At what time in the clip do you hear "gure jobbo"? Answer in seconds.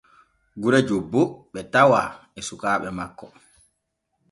0.61-1.21